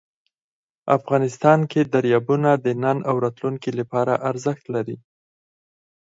افغانستان 0.97 1.59
کې 1.71 1.81
دریابونه 1.93 2.49
د 2.65 2.67
نن 2.83 2.97
او 3.09 3.15
راتلونکي 3.25 3.71
لپاره 3.79 4.13
ارزښت 4.29 4.63
لري. 4.75 4.97